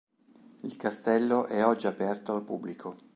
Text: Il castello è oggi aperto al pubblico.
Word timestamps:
Il 0.63 0.77
castello 0.77 1.45
è 1.45 1.63
oggi 1.63 1.85
aperto 1.85 2.33
al 2.33 2.41
pubblico. 2.43 2.97